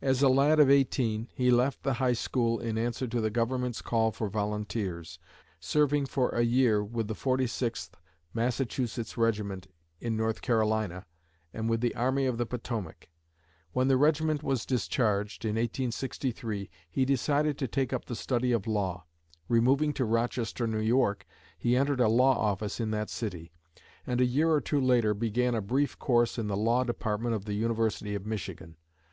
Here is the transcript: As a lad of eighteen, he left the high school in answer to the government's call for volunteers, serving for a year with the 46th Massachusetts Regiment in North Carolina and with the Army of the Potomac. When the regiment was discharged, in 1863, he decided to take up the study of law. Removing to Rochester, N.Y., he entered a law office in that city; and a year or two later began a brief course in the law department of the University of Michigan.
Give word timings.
As 0.00 0.22
a 0.22 0.28
lad 0.28 0.60
of 0.60 0.70
eighteen, 0.70 1.26
he 1.34 1.50
left 1.50 1.82
the 1.82 1.94
high 1.94 2.12
school 2.12 2.60
in 2.60 2.78
answer 2.78 3.08
to 3.08 3.20
the 3.20 3.30
government's 3.32 3.82
call 3.82 4.12
for 4.12 4.28
volunteers, 4.28 5.18
serving 5.58 6.06
for 6.06 6.28
a 6.28 6.42
year 6.44 6.84
with 6.84 7.08
the 7.08 7.16
46th 7.16 7.90
Massachusetts 8.32 9.16
Regiment 9.16 9.66
in 10.00 10.16
North 10.16 10.40
Carolina 10.40 11.04
and 11.52 11.68
with 11.68 11.80
the 11.80 11.96
Army 11.96 12.26
of 12.26 12.38
the 12.38 12.46
Potomac. 12.46 13.08
When 13.72 13.88
the 13.88 13.96
regiment 13.96 14.44
was 14.44 14.64
discharged, 14.64 15.44
in 15.44 15.56
1863, 15.56 16.70
he 16.88 17.04
decided 17.04 17.58
to 17.58 17.66
take 17.66 17.92
up 17.92 18.04
the 18.04 18.14
study 18.14 18.52
of 18.52 18.68
law. 18.68 19.04
Removing 19.48 19.92
to 19.94 20.04
Rochester, 20.04 20.62
N.Y., 20.62 21.14
he 21.58 21.76
entered 21.76 21.98
a 21.98 22.06
law 22.06 22.38
office 22.38 22.78
in 22.78 22.92
that 22.92 23.10
city; 23.10 23.50
and 24.06 24.20
a 24.20 24.24
year 24.24 24.48
or 24.52 24.60
two 24.60 24.80
later 24.80 25.12
began 25.12 25.56
a 25.56 25.60
brief 25.60 25.98
course 25.98 26.38
in 26.38 26.46
the 26.46 26.56
law 26.56 26.84
department 26.84 27.34
of 27.34 27.46
the 27.46 27.54
University 27.54 28.14
of 28.14 28.24
Michigan. 28.24 28.76